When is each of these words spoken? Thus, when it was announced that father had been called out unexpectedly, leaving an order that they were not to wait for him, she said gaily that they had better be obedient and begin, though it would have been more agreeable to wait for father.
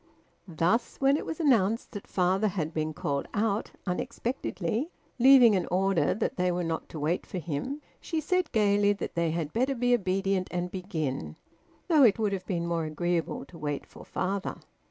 Thus, 0.47 0.97
when 0.97 1.15
it 1.15 1.27
was 1.27 1.39
announced 1.39 1.91
that 1.91 2.07
father 2.07 2.47
had 2.47 2.73
been 2.73 2.91
called 2.91 3.27
out 3.35 3.69
unexpectedly, 3.85 4.89
leaving 5.19 5.55
an 5.55 5.67
order 5.69 6.15
that 6.15 6.37
they 6.37 6.51
were 6.51 6.63
not 6.63 6.89
to 6.89 6.99
wait 6.99 7.23
for 7.23 7.37
him, 7.37 7.83
she 7.99 8.19
said 8.19 8.51
gaily 8.51 8.93
that 8.93 9.13
they 9.13 9.29
had 9.29 9.53
better 9.53 9.75
be 9.75 9.93
obedient 9.93 10.47
and 10.49 10.71
begin, 10.71 11.35
though 11.87 12.01
it 12.01 12.17
would 12.17 12.33
have 12.33 12.47
been 12.47 12.65
more 12.65 12.85
agreeable 12.85 13.45
to 13.45 13.59
wait 13.59 13.85
for 13.85 14.03
father. 14.03 14.55